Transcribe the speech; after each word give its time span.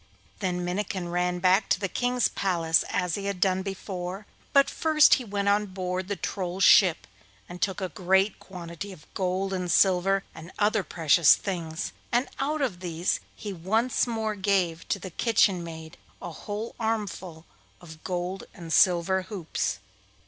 Then 0.39 0.65
Minnikin 0.65 1.09
ran 1.09 1.37
back 1.37 1.69
to 1.69 1.79
the 1.79 1.87
King's 1.87 2.27
palace 2.27 2.83
as 2.89 3.13
he 3.13 3.25
had 3.25 3.39
done 3.39 3.61
before, 3.61 4.25
but 4.51 4.67
first 4.67 5.13
he 5.21 5.23
went 5.23 5.47
on 5.47 5.67
board 5.67 6.07
the 6.07 6.15
Troll's 6.15 6.63
ship 6.63 7.05
and 7.47 7.61
took 7.61 7.81
a 7.81 7.87
great 7.89 8.39
quantity 8.39 8.91
of 8.93 9.05
gold 9.13 9.53
and 9.53 9.71
silver 9.71 10.23
and 10.33 10.51
other 10.57 10.81
precious 10.81 11.35
things, 11.35 11.93
and 12.11 12.27
out 12.39 12.63
of 12.63 12.79
these 12.79 13.19
he 13.35 13.53
once 13.53 14.07
more 14.07 14.33
gave 14.33 14.87
to 14.87 14.97
the 14.97 15.11
kitchen 15.11 15.63
maid 15.63 15.97
a 16.19 16.31
whole 16.31 16.73
armful 16.79 17.45
of 17.79 18.03
gold 18.03 18.45
and 18.55 18.73
silver 18.73 19.21
hoops. 19.21 19.77